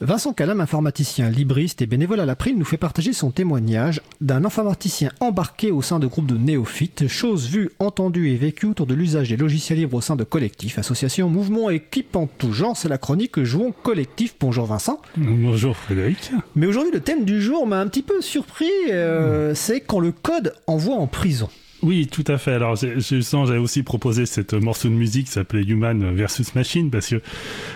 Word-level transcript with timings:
Vincent 0.00 0.32
Calam, 0.32 0.60
informaticien 0.60 1.30
libriste 1.30 1.80
et 1.80 1.86
bénévole 1.86 2.18
à 2.18 2.26
l'April, 2.26 2.58
nous 2.58 2.64
fait 2.64 2.76
partager 2.76 3.12
son 3.12 3.30
témoignage 3.30 4.00
d'un 4.20 4.44
informaticien 4.44 5.12
embarqué 5.20 5.70
au 5.70 5.82
sein 5.82 6.00
de 6.00 6.08
groupes 6.08 6.26
de 6.26 6.36
néophytes, 6.36 7.06
chose 7.06 7.48
vue, 7.48 7.70
entendue 7.78 8.30
et 8.30 8.34
vécue 8.34 8.66
autour 8.66 8.88
de 8.88 8.94
l'usage 8.94 9.28
des 9.28 9.36
logiciels 9.36 9.78
libres 9.78 9.98
au 9.98 10.00
sein 10.00 10.16
de 10.16 10.24
collectifs, 10.24 10.80
associations, 10.80 11.28
mouvements 11.30 11.70
équipes 11.70 12.16
en 12.16 12.26
tout 12.26 12.52
genre. 12.52 12.76
C'est 12.76 12.88
la 12.88 12.98
chronique 12.98 13.40
Jouons 13.44 13.70
collectif. 13.70 14.34
Bonjour 14.40 14.66
Vincent. 14.66 15.00
Bonjour 15.16 15.76
Frédéric. 15.76 16.32
Mais 16.56 16.66
aujourd'hui, 16.66 16.90
le 16.92 16.98
thème 16.98 17.24
du 17.24 17.40
jour 17.40 17.64
m'a 17.64 17.78
un 17.78 17.86
petit 17.86 18.02
peu 18.02 18.20
surpris. 18.20 18.66
Euh, 18.90 19.54
c'est 19.54 19.80
quand 19.80 20.00
le 20.00 20.10
code 20.10 20.54
envoie 20.66 20.96
en 20.96 21.06
prison. 21.06 21.48
Oui, 21.84 22.06
tout 22.06 22.24
à 22.28 22.38
fait. 22.38 22.52
Alors, 22.52 22.76
j'avais 22.76 23.58
aussi 23.58 23.82
proposé 23.82 24.24
cette 24.24 24.54
morceau 24.54 24.88
de 24.88 24.94
musique 24.94 25.26
qui 25.26 25.32
s'appelait 25.32 25.64
Human 25.64 26.14
versus 26.14 26.54
Machine, 26.54 26.90
parce 26.90 27.10
que 27.10 27.20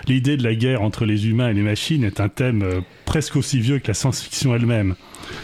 l'idée 0.06 0.38
de 0.38 0.42
la 0.42 0.54
guerre 0.54 0.80
entre 0.80 1.04
les 1.04 1.28
humains 1.28 1.50
et 1.50 1.52
les 1.52 1.60
machines 1.60 2.04
est 2.04 2.18
un 2.18 2.30
thème 2.30 2.62
euh, 2.62 2.80
presque 3.04 3.36
aussi 3.36 3.60
vieux 3.60 3.80
que 3.80 3.88
la 3.88 3.92
science-fiction 3.92 4.54
elle-même. 4.54 4.94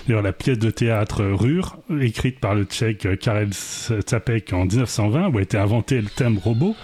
D'ailleurs, 0.08 0.22
la 0.22 0.32
pièce 0.32 0.58
de 0.58 0.70
théâtre 0.70 1.22
Rure, 1.24 1.77
écrite 2.00 2.41
par 2.41 2.55
le 2.55 2.64
tchèque 2.64 3.06
Karel 3.20 3.50
Čapek 4.08 4.55
en 4.55 4.64
1920, 4.64 5.28
où 5.28 5.36
a 5.36 5.42
été 5.42 5.58
inventé 5.58 6.00
le 6.00 6.08
thème 6.08 6.38
robot, 6.38 6.74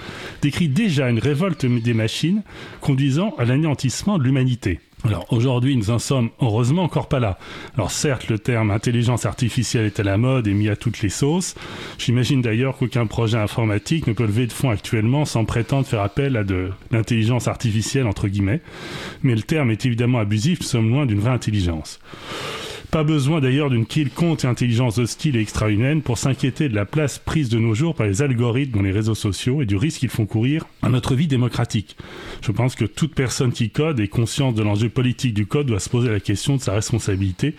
décrit 0.43 0.69
déjà 0.69 1.09
une 1.09 1.19
révolte 1.19 1.65
des 1.65 1.95
machines 1.95 2.43
conduisant 2.83 3.35
à 3.39 3.47
l'anéantissement 3.47 4.19
de 4.19 4.25
l'humanité. 4.25 4.81
Alors 5.05 5.27
aujourd'hui, 5.33 5.77
nous 5.77 5.91
en 5.91 5.99
sommes 5.99 6.31
heureusement 6.41 6.83
encore 6.83 7.09
pas 7.09 7.21
là. 7.21 7.39
Alors 7.75 7.91
certes, 7.91 8.29
le 8.29 8.39
terme 8.39 8.71
intelligence 8.71 9.25
artificielle 9.25 9.87
est 9.87 9.99
à 9.99 10.03
la 10.03 10.19
mode 10.19 10.47
et 10.47 10.53
mis 10.53 10.69
à 10.69 10.77
toutes 10.77 11.01
les 11.01 11.09
sauces. 11.09 11.55
J'imagine 11.99 12.43
d'ailleurs 12.43 12.77
qu'aucun 12.77 13.07
projet 13.07 13.39
informatique 13.39 14.07
ne 14.07 14.13
peut 14.13 14.27
lever 14.27 14.47
de 14.47 14.53
fonds 14.53 14.71
actuellement 14.71 15.25
sans 15.25 15.45
prétendre 15.45 15.87
faire 15.87 16.03
appel 16.03 16.37
à 16.37 16.45
de 16.45 16.71
l'intelligence 16.91 17.49
artificielle 17.49 18.07
entre 18.07 18.29
guillemets. 18.29 18.61
Mais 19.23 19.35
le 19.35 19.43
terme 19.43 19.71
est 19.71 19.87
évidemment 19.87 20.19
abusif, 20.19 20.61
nous 20.61 20.67
sommes 20.67 20.91
loin 20.91 21.07
d'une 21.07 21.21
vraie 21.21 21.31
intelligence. 21.31 21.99
Pas 22.91 23.05
besoin 23.05 23.41
d'ailleurs 23.41 23.71
d'une 23.71 23.87
quelconque 23.87 24.45
intelligence 24.45 24.99
hostile 24.99 25.37
et 25.37 25.41
extra-humaine 25.41 26.03
pour 26.03 26.19
s'inquiéter 26.19 26.69
de 26.69 26.75
la 26.75 26.85
place 26.85 27.21
prise 27.21 27.49
de 27.49 27.61
nos 27.61 27.73
jours 27.73 27.95
par 27.95 28.09
les 28.09 28.21
algorithmes 28.21 28.79
dans 28.79 28.83
les 28.83 28.91
réseaux 28.91 29.15
sociaux 29.15 29.63
et 29.63 29.67
du 29.67 29.77
risque 29.77 30.01
qu'ils 30.01 30.09
font 30.09 30.27
courir 30.27 30.67
à 30.83 30.89
notre 30.89 31.15
vie 31.15 31.29
démocratique. 31.29 31.97
Je 32.43 32.51
pense 32.51 32.75
que 32.75 32.85
toute 32.85 33.15
personne 33.15 33.53
qui 33.53 33.71
code 33.71 34.01
et 34.01 34.09
consciente 34.09 34.57
de 34.57 34.63
l'enjeu 34.63 34.89
politique 34.89 35.35
du 35.35 35.47
code 35.47 35.69
doit 35.69 35.79
se 35.79 35.89
poser 35.89 36.11
la 36.11 36.19
question 36.19 36.57
de 36.57 36.61
sa 36.61 36.73
responsabilité 36.73 37.55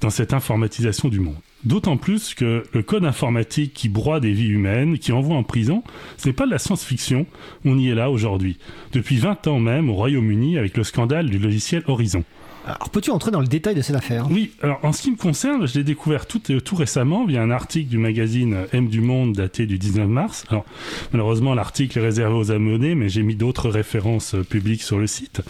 dans 0.00 0.10
cette 0.10 0.34
informatisation 0.34 1.08
du 1.08 1.20
monde. 1.20 1.36
D'autant 1.64 1.96
plus 1.96 2.34
que 2.34 2.64
le 2.72 2.82
code 2.82 3.04
informatique 3.04 3.72
qui 3.72 3.88
broie 3.88 4.18
des 4.18 4.32
vies 4.32 4.48
humaines, 4.48 4.98
qui 4.98 5.12
envoie 5.12 5.36
en 5.36 5.44
prison, 5.44 5.84
ce 6.16 6.28
n'est 6.28 6.32
pas 6.32 6.46
de 6.46 6.50
la 6.50 6.58
science-fiction, 6.58 7.26
on 7.64 7.78
y 7.78 7.88
est 7.88 7.94
là 7.94 8.10
aujourd'hui. 8.10 8.58
Depuis 8.92 9.16
20 9.16 9.46
ans 9.46 9.60
même 9.60 9.88
au 9.88 9.94
Royaume-Uni 9.94 10.58
avec 10.58 10.76
le 10.76 10.84
scandale 10.84 11.30
du 11.30 11.38
logiciel 11.38 11.84
Horizon. 11.86 12.24
Alors, 12.64 12.90
peux-tu 12.90 13.10
entrer 13.10 13.32
dans 13.32 13.40
le 13.40 13.48
détail 13.48 13.74
de 13.74 13.82
cette 13.82 13.96
affaire? 13.96 14.28
Oui, 14.30 14.52
alors 14.62 14.78
en 14.84 14.92
ce 14.92 15.02
qui 15.02 15.10
me 15.10 15.16
concerne, 15.16 15.66
je 15.66 15.74
l'ai 15.74 15.84
découvert 15.84 16.26
tout, 16.26 16.38
tout 16.38 16.76
récemment 16.76 17.26
via 17.26 17.42
un 17.42 17.50
article 17.50 17.88
du 17.88 17.98
magazine 17.98 18.56
M 18.72 18.88
du 18.88 19.00
Monde 19.00 19.32
daté 19.32 19.66
du 19.66 19.78
19 19.78 20.06
mars. 20.06 20.44
Alors, 20.48 20.64
malheureusement, 21.12 21.54
l'article 21.54 21.98
est 21.98 22.02
réservé 22.02 22.36
aux 22.36 22.52
abonnés, 22.52 22.94
mais 22.94 23.08
j'ai 23.08 23.22
mis 23.22 23.34
d'autres 23.34 23.68
références 23.68 24.34
euh, 24.34 24.44
publiques 24.44 24.82
sur 24.82 24.98
le 24.98 25.08
site. 25.08 25.42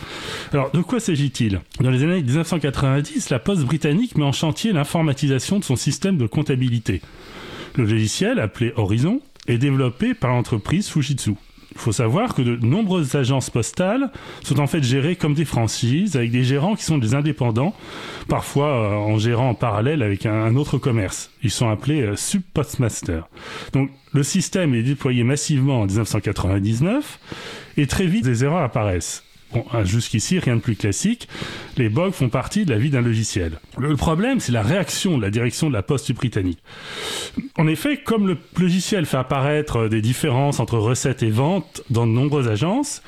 Alors, 0.53 0.71
de 0.71 0.81
quoi 0.81 1.01
s'agit-il? 1.01 1.61
Dans 1.81 1.91
les 1.91 2.03
années 2.03 2.23
1990, 2.23 3.29
la 3.29 3.39
Poste 3.39 3.65
britannique 3.65 4.17
met 4.17 4.25
en 4.25 4.33
chantier 4.33 4.73
l'informatisation 4.73 5.59
de 5.59 5.65
son 5.65 5.77
système 5.77 6.02
de 6.11 6.27
comptabilité. 6.27 7.01
Le 7.77 7.85
logiciel, 7.85 8.41
appelé 8.41 8.73
Horizon, 8.77 9.21
est 9.47 9.59
développé 9.59 10.15
par 10.15 10.31
l'entreprise 10.31 10.89
Fujitsu. 10.89 11.35
Il 11.75 11.81
faut 11.81 11.93
savoir 11.93 12.35
que 12.35 12.43
de 12.43 12.57
nombreuses 12.57 13.15
agences 13.15 13.49
postales 13.49 14.11
sont 14.43 14.61
en 14.61 14.67
fait 14.67 14.83
gérées 14.83 15.17
comme 15.17 15.33
des 15.33 15.47
franchises, 15.47 16.17
avec 16.17 16.31
des 16.31 16.45
gérants 16.45 16.75
qui 16.75 16.85
sont 16.85 16.99
des 16.99 17.15
indépendants, 17.15 17.75
parfois 18.29 18.67
euh, 18.67 18.95
en 18.95 19.19
gérant 19.19 19.51
en 19.51 19.55
parallèle 19.55 20.03
avec 20.03 20.27
un, 20.27 20.55
autre 20.57 20.77
commerce. 20.77 21.31
Ils 21.43 21.51
sont 21.51 21.71
appelés 21.71 22.03
euh, 22.03 22.17
sub-postmasters. 22.17 23.27
Donc 23.73 23.91
le 24.13 24.23
système 24.23 24.75
est 24.75 24.83
déployé 24.83 25.25
massivement 25.25 25.81
en 25.81 25.87
1999 25.87 27.19
et 27.79 27.87
très 27.87 28.07
vite 28.07 28.25
des 28.25 28.45
erreurs 28.45 28.63
apparaissent. 28.63 29.25
Hein, 29.55 29.85
jusqu'ici, 29.85 30.39
rien 30.39 30.57
de 30.57 30.61
plus 30.61 30.77
classique. 30.77 31.29
Les 31.77 31.89
bugs 31.89 32.13
font 32.13 32.29
partie 32.29 32.65
de 32.65 32.71
la 32.71 32.79
vie 32.79 32.91
d'un 32.91 33.01
logiciel. 33.01 33.59
Le 33.79 33.97
problème, 33.97 34.41
c'est 34.41 34.53
la 34.53 34.63
réaction 34.63 35.17
de 35.19 35.23
la 35.23 35.31
direction 35.31 35.69
de 35.69 35.75
la 35.75 35.83
poste 35.83 36.13
britannique. 36.13 36.59
En 37.57 37.67
effet, 37.67 37.99
comme 37.99 38.27
le 38.27 38.39
logiciel 38.59 39.07
fait 39.07 39.17
apparaître 39.17 39.89
des 39.89 40.01
différences 40.01 40.61
entre 40.61 40.79
recettes 40.79 41.23
et 41.23 41.31
ventes 41.31 41.83
dans 41.91 42.07
de 42.07 42.13
nombreuses 42.13 42.49
agences, 42.49 43.03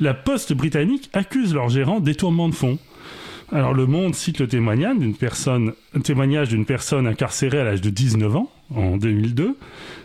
la 0.00 0.14
poste 0.14 0.52
britannique 0.52 1.10
accuse 1.12 1.54
leur 1.54 1.68
gérant 1.68 2.00
détournement 2.00 2.48
de 2.48 2.54
fonds. 2.54 2.78
Alors 3.50 3.72
le 3.72 3.86
Monde 3.86 4.14
cite 4.14 4.40
le 4.40 4.46
témoignage 4.46 4.98
d'une 4.98 5.16
personne, 5.16 5.72
témoignage 6.04 6.50
d'une 6.50 6.66
personne 6.66 7.06
incarcérée 7.06 7.60
à 7.60 7.64
l'âge 7.64 7.80
de 7.80 7.88
19 7.88 8.36
ans 8.36 8.52
en 8.74 8.98
2002. 8.98 9.56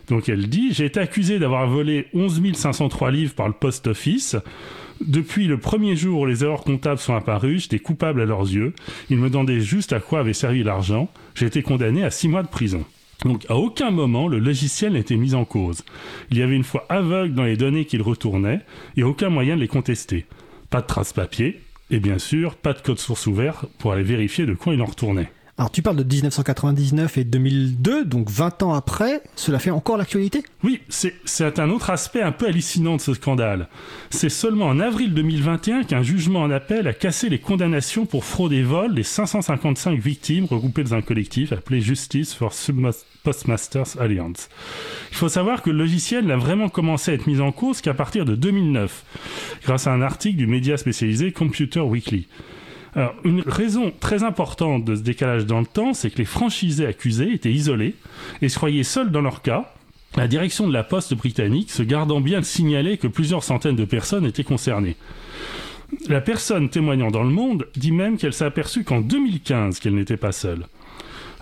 Donc 0.07 0.29
elle 0.29 0.47
dit 0.47 0.73
j'ai 0.73 0.85
été 0.85 1.01
accusé 1.01 1.39
d'avoir 1.39 1.67
volé 1.67 2.07
11 2.13 2.41
503 2.53 3.11
livres 3.11 3.33
par 3.33 3.47
le 3.47 3.53
post 3.53 3.87
office. 3.87 4.37
Depuis 5.01 5.47
le 5.47 5.57
premier 5.57 5.95
jour 5.95 6.21
où 6.21 6.25
les 6.25 6.43
erreurs 6.43 6.63
comptables 6.63 6.99
sont 6.99 7.15
apparues, 7.15 7.59
j'étais 7.59 7.79
coupable 7.79 8.21
à 8.21 8.25
leurs 8.25 8.41
yeux. 8.41 8.73
Ils 9.09 9.17
me 9.17 9.29
demandaient 9.29 9.59
juste 9.59 9.93
à 9.93 9.99
quoi 9.99 10.19
avait 10.19 10.33
servi 10.33 10.63
l'argent. 10.63 11.09
J'ai 11.35 11.45
été 11.45 11.61
condamné 11.61 12.03
à 12.03 12.11
six 12.11 12.27
mois 12.27 12.43
de 12.43 12.47
prison. 12.47 12.85
Donc 13.25 13.45
à 13.49 13.55
aucun 13.55 13.91
moment 13.91 14.27
le 14.27 14.39
logiciel 14.39 14.93
n'était 14.93 15.15
mis 15.15 15.33
en 15.33 15.45
cause. 15.45 15.83
Il 16.31 16.37
y 16.37 16.41
avait 16.41 16.55
une 16.55 16.63
foi 16.63 16.85
aveugle 16.89 17.33
dans 17.33 17.43
les 17.43 17.57
données 17.57 17.85
qu'il 17.85 18.01
retournait 18.01 18.61
et 18.97 19.03
aucun 19.03 19.29
moyen 19.29 19.55
de 19.55 19.61
les 19.61 19.67
contester. 19.67 20.25
Pas 20.69 20.81
de 20.81 20.87
traces 20.87 21.13
papier 21.13 21.61
et 21.89 21.99
bien 21.99 22.17
sûr 22.17 22.55
pas 22.55 22.73
de 22.73 22.79
code 22.79 22.99
source 22.99 23.27
ouvert 23.27 23.65
pour 23.77 23.93
aller 23.93 24.03
vérifier 24.03 24.45
de 24.45 24.53
quoi 24.53 24.73
il 24.73 24.81
en 24.81 24.85
retournait. 24.85 25.31
Alors 25.55 25.69
tu 25.69 25.83
parles 25.83 25.97
de 25.97 26.03
1999 26.03 27.19
et 27.19 27.23
2002, 27.23 28.05
donc 28.05 28.27
20 28.31 28.63
ans 28.63 28.73
après, 28.73 29.21
cela 29.35 29.59
fait 29.59 29.69
encore 29.69 29.97
l'actualité? 29.97 30.43
Oui, 30.63 30.81
c'est 30.89 31.59
un 31.59 31.69
autre 31.69 31.91
aspect 31.91 32.23
un 32.23 32.31
peu 32.31 32.47
hallucinant 32.47 32.95
de 32.95 33.01
ce 33.01 33.13
scandale. 33.13 33.67
C'est 34.09 34.29
seulement 34.29 34.65
en 34.65 34.79
avril 34.79 35.13
2021 35.13 35.83
qu'un 35.83 36.01
jugement 36.01 36.41
en 36.41 36.49
appel 36.49 36.87
a 36.87 36.93
cassé 36.93 37.29
les 37.29 37.37
condamnations 37.37 38.07
pour 38.07 38.25
fraude 38.25 38.51
et 38.51 38.63
vol 38.63 38.95
des 38.95 39.03
555 39.03 39.99
victimes 39.99 40.45
regroupées 40.45 40.85
dans 40.85 40.95
un 40.95 41.03
collectif 41.03 41.53
appelé 41.53 41.81
Justice 41.81 42.33
for 42.33 42.51
Postmasters 43.21 44.01
Alliance. 44.01 44.49
Il 45.11 45.17
faut 45.17 45.29
savoir 45.29 45.61
que 45.61 45.69
le 45.69 45.77
logiciel 45.77 46.25
n'a 46.25 46.35
vraiment 46.35 46.69
commencé 46.69 47.11
à 47.11 47.13
être 47.13 47.27
mis 47.27 47.41
en 47.41 47.51
cause 47.51 47.79
qu'à 47.79 47.93
partir 47.93 48.25
de 48.25 48.35
2009, 48.35 49.03
grâce 49.63 49.85
à 49.85 49.93
un 49.93 50.01
article 50.01 50.37
du 50.37 50.47
média 50.47 50.77
spécialisé 50.77 51.31
Computer 51.31 51.81
Weekly. 51.81 52.27
Alors, 52.95 53.15
une 53.23 53.41
raison 53.41 53.91
très 53.99 54.23
importante 54.23 54.85
de 54.85 54.95
ce 54.95 55.01
décalage 55.01 55.45
dans 55.45 55.59
le 55.59 55.65
temps, 55.65 55.93
c'est 55.93 56.11
que 56.11 56.19
les 56.19 56.25
franchisés 56.25 56.85
accusés 56.85 57.33
étaient 57.33 57.51
isolés 57.51 57.95
et 58.41 58.49
se 58.49 58.57
croyaient 58.57 58.83
seuls 58.83 59.11
dans 59.11 59.21
leur 59.21 59.41
cas, 59.41 59.73
la 60.15 60.27
direction 60.27 60.67
de 60.67 60.73
la 60.73 60.83
poste 60.83 61.15
britannique 61.15 61.71
se 61.71 61.81
gardant 61.81 62.21
bien 62.21 62.39
de 62.39 62.45
signaler 62.45 62.97
que 62.97 63.07
plusieurs 63.07 63.43
centaines 63.43 63.75
de 63.75 63.85
personnes 63.85 64.25
étaient 64.25 64.43
concernées. 64.43 64.95
La 66.07 66.21
personne 66.21 66.69
témoignant 66.69 67.09
dans 67.09 67.23
le 67.23 67.29
monde 67.29 67.67
dit 67.75 67.91
même 67.91 68.17
qu'elle 68.17 68.33
s'est 68.33 68.45
aperçue 68.45 68.83
qu'en 68.83 69.01
2015 69.01 69.79
qu'elle 69.79 69.95
n'était 69.95 70.17
pas 70.17 70.31
seule. 70.31 70.65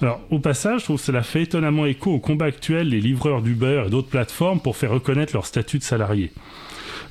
Alors, 0.01 0.21
au 0.31 0.39
passage, 0.39 0.81
je 0.81 0.85
trouve 0.85 0.97
que 0.99 1.05
cela 1.05 1.21
fait 1.21 1.43
étonnamment 1.43 1.85
écho 1.85 2.11
au 2.11 2.19
combat 2.19 2.45
actuel 2.45 2.89
des 2.89 2.99
livreurs 2.99 3.41
d'Uber 3.41 3.83
et 3.85 3.89
d'autres 3.89 4.09
plateformes 4.09 4.59
pour 4.59 4.75
faire 4.75 4.91
reconnaître 4.91 5.33
leur 5.33 5.45
statut 5.45 5.77
de 5.77 5.83
salarié. 5.83 6.31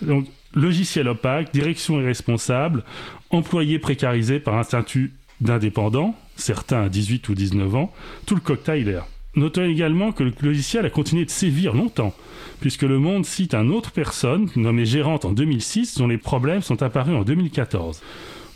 Donc, 0.02 0.26
logiciel 0.54 1.08
opaque, 1.08 1.52
direction 1.52 2.00
irresponsable, 2.00 2.82
employés 3.30 3.78
précarisés 3.78 4.41
par 4.41 4.56
un 4.56 4.62
statut 4.62 5.12
d'indépendant, 5.41 6.14
certains 6.36 6.82
à 6.82 6.88
18 6.88 7.28
ou 7.28 7.34
19 7.34 7.74
ans, 7.74 7.92
tout 8.26 8.34
le 8.34 8.41
cocktail 8.41 8.88
est 8.88 8.98
Notons 9.36 9.64
également 9.64 10.10
que 10.10 10.24
le 10.24 10.32
logiciel 10.42 10.84
a 10.84 10.91
continué 10.91 11.24
de 11.24 11.30
sévir 11.30 11.72
longtemps, 11.72 12.12
puisque 12.60 12.82
Le 12.82 12.98
Monde 12.98 13.24
cite 13.24 13.54
une 13.54 13.70
autre 13.70 13.92
personne, 13.92 14.50
nommée 14.56 14.84
gérante 14.84 15.24
en 15.24 15.32
2006, 15.32 15.98
dont 15.98 16.08
les 16.08 16.19
problèmes 16.19 16.62
sont 16.62 16.82
apparus 16.82 17.14
en 17.14 17.22
2014. 17.22 18.02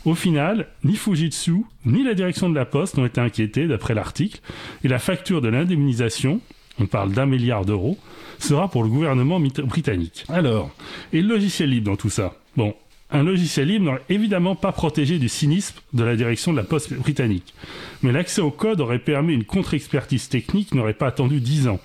Au 0.03 0.15
final, 0.15 0.67
ni 0.83 0.97
Fujitsu, 0.97 1.63
ni 1.85 2.03
la 2.03 2.13
direction 2.13 2.49
de 2.49 2.55
la 2.55 2.65
Poste 2.65 2.97
n'ont 2.97 3.05
été 3.05 3.21
inquiétés, 3.21 3.67
d'après 3.67 3.93
l'article, 3.93 4.41
et 4.83 4.89
la 4.89 4.99
facture 4.99 5.41
de 5.41 5.47
l'indemnisation, 5.47 6.41
on 6.77 6.87
parle 6.87 7.13
d'un 7.13 7.25
milliard 7.25 7.63
d'euros, 7.63 7.97
sera 8.37 8.67
pour 8.69 8.83
le 8.83 8.89
gouvernement 8.89 9.39
britannique. 9.39 10.25
Alors, 10.27 10.71
et 11.13 11.21
le 11.21 11.29
logiciel 11.29 11.69
libre 11.69 11.89
dans 11.89 11.95
tout 11.95 12.09
ça? 12.09 12.33
Bon, 12.57 12.75
un 13.15 13.23
logiciel 13.23 13.69
libre 13.69 13.85
n'aurait 13.85 14.03
évidemment 14.09 14.55
pas 14.55 14.71
protégé 14.71 15.19
du 15.19 15.29
cynisme 15.29 15.75
de 15.93 16.03
la 16.03 16.15
direction 16.15 16.51
de 16.51 16.57
la 16.57 16.63
poste 16.63 16.93
britannique. 16.93 17.53
Mais 18.03 18.11
l'accès 18.11 18.41
au 18.41 18.51
code 18.51 18.81
aurait 18.81 18.99
permis 18.99 19.33
une 19.33 19.45
contre-expertise 19.45 20.27
technique 20.27 20.75
n'aurait 20.75 20.93
pas 20.93 21.07
attendu 21.07 21.39
10 21.39 21.69
ans. 21.69 21.79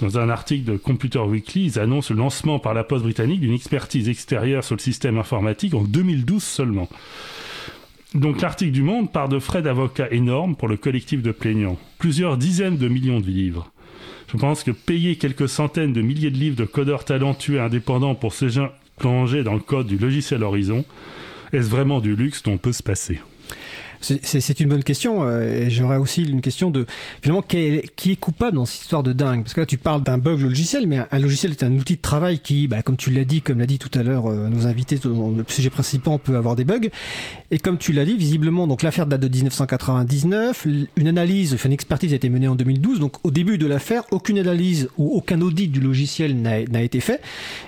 Dans 0.00 0.18
un 0.18 0.28
article 0.28 0.70
de 0.70 0.76
Computer 0.76 1.20
Weekly, 1.20 1.64
ils 1.64 1.78
annoncent 1.78 2.12
le 2.12 2.20
lancement 2.20 2.58
par 2.58 2.74
la 2.74 2.84
poste 2.84 3.02
britannique 3.02 3.40
d'une 3.40 3.54
expertise 3.54 4.08
extérieure 4.08 4.62
sur 4.62 4.76
le 4.76 4.80
système 4.80 5.18
informatique 5.18 5.74
en 5.74 5.82
2012 5.82 6.42
seulement. 6.42 6.88
Donc 8.14 8.40
l'article 8.40 8.72
du 8.72 8.82
Monde 8.82 9.10
part 9.10 9.28
de 9.28 9.38
frais 9.38 9.62
d'avocat 9.62 10.08
énormes 10.10 10.54
pour 10.54 10.68
le 10.68 10.76
collectif 10.76 11.22
de 11.22 11.32
plaignants. 11.32 11.78
Plusieurs 11.98 12.36
dizaines 12.36 12.76
de 12.76 12.88
millions 12.88 13.20
de 13.20 13.26
livres. 13.26 13.70
Je 14.30 14.36
pense 14.36 14.62
que 14.62 14.70
payer 14.70 15.16
quelques 15.16 15.48
centaines 15.48 15.94
de 15.94 16.02
milliers 16.02 16.30
de 16.30 16.36
livres 16.36 16.56
de 16.56 16.66
codeurs 16.66 17.04
talentueux 17.04 17.56
et 17.56 17.60
indépendants 17.60 18.14
pour 18.14 18.34
ces 18.34 18.50
gens 18.50 18.68
plongés 18.98 19.42
dans 19.42 19.54
le 19.54 19.60
code 19.60 19.86
du 19.86 19.98
logiciel 19.98 20.42
Horizon 20.42 20.84
est-ce 21.52 21.68
vraiment 21.68 22.00
du 22.00 22.14
luxe 22.16 22.42
dont 22.42 22.52
on 22.52 22.58
peut 22.58 22.72
se 22.72 22.82
passer? 22.82 23.20
C'est 24.00 24.60
une 24.60 24.68
bonne 24.68 24.84
question. 24.84 25.24
Euh, 25.24 25.64
j'aurais 25.68 25.96
aussi 25.96 26.22
une 26.22 26.40
question 26.40 26.70
de 26.70 26.86
finalement 27.20 27.42
qui 27.42 27.56
est, 27.56 27.96
qui 27.96 28.12
est 28.12 28.16
coupable 28.16 28.54
dans 28.54 28.64
cette 28.64 28.82
histoire 28.82 29.02
de 29.02 29.12
dingue? 29.12 29.42
Parce 29.42 29.54
que 29.54 29.60
là, 29.60 29.66
tu 29.66 29.76
parles 29.76 30.04
d'un 30.04 30.18
bug 30.18 30.38
logiciel, 30.38 30.86
mais 30.86 31.00
un, 31.10 31.18
logiciel 31.18 31.50
est 31.50 31.64
un 31.64 31.72
outil 31.72 31.96
de 31.96 32.00
travail 32.00 32.38
qui, 32.38 32.68
bah, 32.68 32.82
comme 32.82 32.96
tu 32.96 33.10
l'as 33.10 33.24
dit, 33.24 33.42
comme 33.42 33.58
l'a 33.58 33.66
dit 33.66 33.80
tout 33.80 33.90
à 33.98 34.04
l'heure 34.04 34.30
euh, 34.30 34.48
nos 34.48 34.68
invités, 34.68 35.00
le 35.04 35.44
sujet 35.48 35.70
principal 35.70 36.20
peut 36.20 36.36
avoir 36.36 36.54
des 36.54 36.62
bugs. 36.62 36.88
Et 37.50 37.58
comme 37.58 37.76
tu 37.76 37.92
l'as 37.92 38.04
dit, 38.04 38.16
visiblement, 38.16 38.68
donc 38.68 38.84
l'affaire 38.84 39.06
date 39.06 39.20
de 39.20 39.28
1999. 39.28 40.68
Une 40.94 41.08
analyse, 41.08 41.56
une 41.64 41.72
expertise 41.72 42.12
a 42.12 42.16
été 42.16 42.28
menée 42.28 42.46
en 42.46 42.54
2012. 42.54 43.00
Donc 43.00 43.16
au 43.24 43.32
début 43.32 43.58
de 43.58 43.66
l'affaire, 43.66 44.04
aucune 44.12 44.38
analyse 44.38 44.90
ou 44.96 45.10
aucun 45.16 45.40
audit 45.40 45.72
du 45.72 45.80
logiciel 45.80 46.40
n'a 46.40 46.82
été 46.82 47.00
fait. 47.00 47.20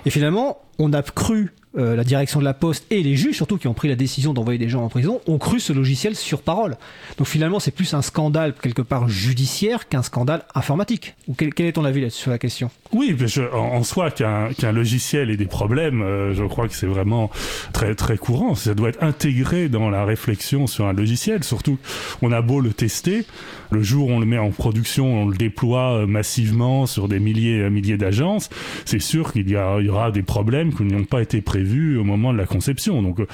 Et 0.05 0.09
finalement, 0.11 0.59
on 0.79 0.93
a 0.93 1.01
cru 1.01 1.53
euh, 1.77 1.95
la 1.95 2.03
direction 2.03 2.41
de 2.41 2.43
la 2.43 2.53
Poste 2.53 2.85
et 2.89 3.01
les 3.01 3.15
juges, 3.15 3.37
surtout 3.37 3.57
qui 3.57 3.69
ont 3.69 3.73
pris 3.73 3.87
la 3.87 3.95
décision 3.95 4.33
d'envoyer 4.33 4.59
des 4.59 4.67
gens 4.67 4.83
en 4.83 4.89
prison, 4.89 5.21
ont 5.25 5.37
cru 5.37 5.61
ce 5.61 5.71
logiciel 5.71 6.17
sur 6.17 6.41
parole. 6.41 6.75
Donc 7.17 7.27
finalement, 7.27 7.61
c'est 7.61 7.71
plus 7.71 7.93
un 7.93 8.01
scandale 8.01 8.53
quelque 8.61 8.81
part 8.81 9.07
judiciaire 9.07 9.87
qu'un 9.87 10.03
scandale 10.03 10.43
informatique. 10.53 11.15
Quel, 11.37 11.53
quel, 11.53 11.67
est 11.67 11.71
ton 11.71 11.85
avis 11.85 12.11
sur 12.11 12.29
la 12.29 12.37
question? 12.37 12.69
Oui, 12.91 13.15
en, 13.53 13.83
soi, 13.83 14.11
qu'un 14.11 14.71
logiciel 14.73 15.29
ait 15.29 15.37
des 15.37 15.45
problèmes, 15.45 16.01
euh, 16.01 16.33
je 16.33 16.43
crois 16.43 16.67
que 16.67 16.75
c'est 16.75 16.87
vraiment 16.87 17.31
très 17.71 17.95
très 17.95 18.17
courant. 18.17 18.53
Ça 18.53 18.73
doit 18.73 18.89
être 18.89 19.01
intégré 19.01 19.69
dans 19.69 19.89
la 19.89 20.03
réflexion 20.03 20.67
sur 20.67 20.87
un 20.87 20.93
logiciel. 20.93 21.41
Surtout, 21.45 21.77
on 22.21 22.33
a 22.33 22.41
beau 22.41 22.59
le 22.59 22.73
tester, 22.73 23.25
le 23.71 23.81
jour 23.81 24.09
où 24.09 24.11
on 24.11 24.19
le 24.19 24.25
met 24.25 24.37
en 24.37 24.51
production, 24.51 25.21
on 25.21 25.25
le 25.29 25.37
déploie 25.37 26.01
euh, 26.01 26.05
massivement 26.05 26.85
sur 26.85 27.07
des 27.07 27.21
milliers 27.21 27.69
milliers 27.69 27.97
d'agences, 27.97 28.49
c'est 28.83 28.99
sûr 28.99 29.31
qu'il 29.31 29.49
y, 29.49 29.55
aura 29.55 30.11
des 30.11 30.23
problèmes 30.23 30.70
qui 30.71 30.83
n'ont 30.83 31.05
pas 31.05 31.21
été 31.21 31.41
prévus 31.41 31.61
vu 31.61 31.97
au 31.97 32.03
moment 32.03 32.33
de 32.33 32.37
la 32.37 32.45
conception. 32.45 33.01
Donc 33.01 33.19
euh, 33.19 33.27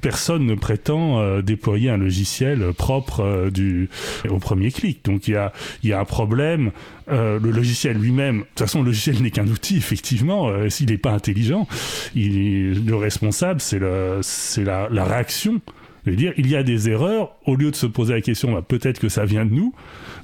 personne 0.00 0.46
ne 0.46 0.54
prétend 0.54 1.20
euh, 1.20 1.42
déployer 1.42 1.90
un 1.90 1.96
logiciel 1.96 2.72
propre 2.76 3.20
euh, 3.20 3.50
du 3.50 3.88
au 4.28 4.38
premier 4.38 4.70
clic. 4.70 5.04
Donc 5.04 5.28
il 5.28 5.32
y 5.32 5.36
a 5.36 5.52
y 5.82 5.92
a 5.92 6.00
un 6.00 6.04
problème. 6.04 6.70
le 7.08 7.38
logiciel 7.38 7.98
lui-même, 7.98 8.38
de 8.38 8.44
toute 8.44 8.60
façon, 8.60 8.80
le 8.80 8.86
logiciel 8.86 9.22
n'est 9.22 9.30
qu'un 9.30 9.46
outil, 9.46 9.76
effectivement. 9.76 10.50
S'il 10.70 10.90
n'est 10.90 10.98
pas 10.98 11.12
intelligent, 11.12 11.68
il, 12.14 12.86
le 12.86 12.96
responsable, 12.96 13.60
c'est 13.60 13.78
la, 13.78 14.88
la 14.90 15.04
réaction 15.04 15.60
dire, 16.06 16.32
il 16.36 16.48
y 16.48 16.56
a 16.56 16.62
des 16.62 16.88
erreurs, 16.88 17.36
au 17.46 17.56
lieu 17.56 17.70
de 17.70 17.76
se 17.76 17.86
poser 17.86 18.14
la 18.14 18.20
question, 18.20 18.52
bah, 18.52 18.62
peut-être 18.66 18.98
que 18.98 19.08
ça 19.08 19.24
vient 19.24 19.44
de 19.44 19.52
nous, 19.52 19.74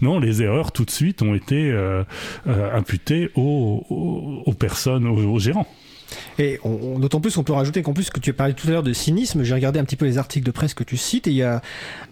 non, 0.00 0.18
les 0.18 0.42
erreurs 0.42 0.72
tout 0.72 0.84
de 0.84 0.90
suite 0.90 1.20
ont 1.22 1.34
été 1.34 1.74
imputées 2.46 3.30
aux, 3.34 3.84
aux, 4.46 4.54
personnes, 4.54 5.06
aux 5.06 5.38
gérants. 5.38 5.68
Et 6.40 6.58
d'autant 6.98 7.20
plus, 7.20 7.36
on 7.36 7.42
peut 7.42 7.52
rajouter 7.52 7.82
qu'en 7.82 7.92
plus, 7.92 8.08
que 8.08 8.18
tu 8.18 8.30
as 8.30 8.32
parlé 8.32 8.54
tout 8.54 8.66
à 8.68 8.70
l'heure 8.70 8.82
de 8.82 8.94
cynisme, 8.94 9.42
j'ai 9.42 9.52
regardé 9.52 9.78
un 9.78 9.84
petit 9.84 9.96
peu 9.96 10.06
les 10.06 10.16
articles 10.16 10.46
de 10.46 10.50
presse 10.50 10.72
que 10.72 10.84
tu 10.84 10.96
cites, 10.96 11.26
et 11.26 11.30
il 11.30 11.36
y 11.36 11.42
a 11.42 11.60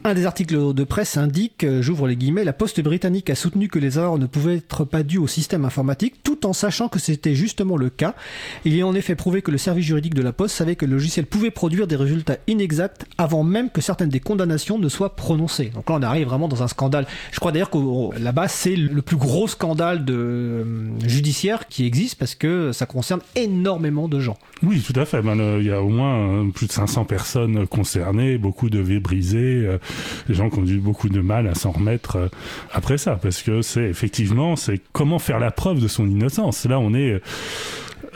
un 0.05 0.13
des 0.13 0.27
articles 0.27 0.75
de 0.75 0.85
presse 0.85 1.17
indique, 1.17 1.65
euh, 1.65 1.81
j'ouvre 1.81 2.07
les 2.07 2.15
guillemets, 2.15 2.45
la 2.45 2.53
poste 2.53 2.79
britannique 2.83 3.31
a 3.31 3.35
soutenu 3.35 3.69
que 3.69 3.79
les 3.79 3.97
erreurs 3.97 4.19
ne 4.19 4.27
pouvaient 4.27 4.57
être 4.57 4.85
pas 4.85 5.03
dues 5.03 5.17
au 5.17 5.27
système 5.27 5.65
informatique, 5.65 6.23
tout 6.23 6.45
en 6.45 6.53
sachant 6.53 6.89
que 6.89 6.99
c'était 6.99 7.35
justement 7.35 7.79
le 7.79 7.89
cas. 7.89 8.15
Il 8.67 8.77
est 8.77 8.83
en 8.83 8.95
effet 8.95 9.15
prouvé 9.15 9.41
que 9.41 9.51
le 9.51 9.57
service 9.57 9.87
juridique 9.87 10.13
de 10.13 10.21
la 10.21 10.33
poste 10.33 10.55
savait 10.55 10.77
que 10.77 10.85
le 10.85 10.93
logiciel 10.93 11.25
pouvait 11.25 11.51
produire 11.51 11.87
des 11.87 11.97
résultats 11.97 12.37
inexacts 12.47 13.07
avant 13.17 13.45
même 13.45 13.71
que 13.71 13.81
certaines 13.81 14.11
des 14.11 14.21
condamnations 14.21 14.79
ne 14.79 14.91
soient 14.91 15.17
prononcées. 15.17 15.71
Donc 15.75 15.89
là, 15.89 15.97
on 15.99 16.03
arrive 16.03 16.27
vraiment 16.27 16.49
dans 16.49 16.63
un 16.63 16.69
scandale. 16.69 17.07
Je 17.33 17.41
crois 17.41 17.53
d'ailleurs 17.53 17.71
que 17.71 17.79
là-bas, 18.21 18.49
c'est 18.49 18.77
le 18.77 19.01
plus 19.01 19.17
gros 19.17 19.49
scandale 19.49 20.05
euh, 20.11 20.65
judiciaire 21.07 21.67
qui 21.69 21.87
existe 21.87 22.17
parce 22.17 22.35
que 22.35 22.73
ça 22.73 22.85
concerne 22.85 23.21
énormément 23.35 24.07
de 24.07 24.18
Oui, 24.63 24.83
tout 24.83 24.99
à 24.99 25.05
fait. 25.05 25.23
Ben, 25.23 25.37
il 25.59 25.67
y 25.67 25.71
a 25.71 25.83
au 25.83 25.89
moins 25.89 26.17
euh, 26.17 26.51
plus 26.51 26.67
de 26.67 26.73
500 26.73 27.05
personnes 27.05 27.67
concernées, 27.67 28.39
beaucoup 28.39 28.71
de 28.71 28.81
vies 28.81 28.99
brisées, 28.99 29.65
euh, 29.65 29.79
des 30.29 30.35
gens 30.35 30.51
qui 30.51 30.59
ont 30.59 30.67
eu 30.67 30.79
beaucoup 30.79 31.09
de 31.09 31.21
mal 31.21 31.47
à 31.47 31.55
s'en 31.55 31.71
remettre 31.71 32.17
euh, 32.17 32.29
après 32.73 32.99
ça, 32.99 33.19
parce 33.21 33.43
que 33.43 33.63
c'est 33.63 33.85
effectivement, 33.85 34.57
c'est 34.57 34.81
comment 34.93 35.19
faire 35.19 35.39
la 35.39 35.51
preuve 35.51 35.81
de 35.81 35.89
son 35.89 36.09
innocence. 36.09 36.65
Là, 36.67 36.79
on 36.81 36.95
est 36.95 37.21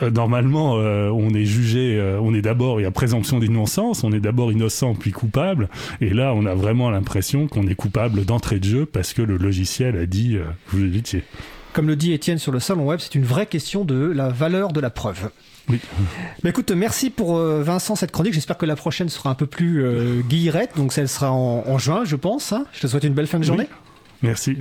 normalement, 0.01 0.73
on 0.73 1.33
est 1.33 1.45
jugé, 1.45 2.01
on 2.19 2.33
est 2.33 2.41
d'abord, 2.41 2.79
il 2.79 2.83
y 2.83 2.85
a 2.85 2.91
présomption 2.91 3.39
d'innocence, 3.39 4.03
on 4.03 4.11
est 4.11 4.19
d'abord 4.19 4.51
innocent 4.51 4.95
puis 4.95 5.11
coupable, 5.11 5.69
et 6.01 6.09
là, 6.09 6.33
on 6.35 6.45
a 6.45 6.55
vraiment 6.55 6.89
l'impression 6.89 7.47
qu'on 7.47 7.67
est 7.67 7.75
coupable 7.75 8.25
d'entrée 8.25 8.59
de 8.59 8.65
jeu 8.65 8.85
parce 8.85 9.13
que 9.13 9.21
le 9.21 9.37
logiciel 9.37 9.95
a 9.97 10.05
dit 10.05 10.37
vous 10.67 10.79
l'évitiez. 10.79 11.23
Comme 11.73 11.87
le 11.87 11.95
dit 11.95 12.13
Étienne 12.13 12.37
sur 12.37 12.51
le 12.51 12.59
salon 12.59 12.85
web, 12.85 12.99
c'est 12.99 13.15
une 13.15 13.25
vraie 13.25 13.47
question 13.47 13.83
de 13.83 13.95
la 13.95 14.29
valeur 14.29 14.71
de 14.71 14.79
la 14.79 14.91
preuve. 14.91 15.31
Oui. 15.69 15.79
Mais 16.43 16.51
écoute, 16.51 16.71
merci 16.71 17.09
pour 17.09 17.37
euh, 17.37 17.63
Vincent 17.63 17.95
cette 17.95 18.11
chronique. 18.11 18.33
J'espère 18.33 18.57
que 18.57 18.65
la 18.65 18.75
prochaine 18.75 19.09
sera 19.09 19.29
un 19.31 19.35
peu 19.35 19.47
plus 19.47 19.83
euh, 19.83 20.21
guillerette, 20.21 20.71
donc 20.75 20.93
elle 20.97 21.09
sera 21.09 21.31
en, 21.31 21.77
juin, 21.79 22.03
je 22.05 22.15
pense. 22.15 22.53
Hein. 22.53 22.65
je 22.73 22.81
te 22.81 22.87
souhaite 22.87 23.05
une 23.05 23.13
belle 23.13 23.27
fin 23.27 23.39
de 23.39 23.43
journée. 23.43 23.67
Merci. 24.21 24.57